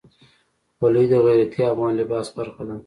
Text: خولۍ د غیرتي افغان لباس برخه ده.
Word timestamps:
خولۍ 0.77 1.05
د 1.11 1.13
غیرتي 1.25 1.61
افغان 1.71 1.91
لباس 1.99 2.27
برخه 2.37 2.63
ده. 2.69 2.75